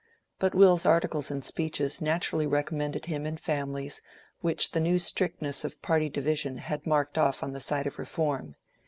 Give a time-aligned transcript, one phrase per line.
[0.39, 4.01] But Will's articles and speeches naturally recommended him in families
[4.39, 8.55] which the new strictness of party division had marked off on the side of Reform.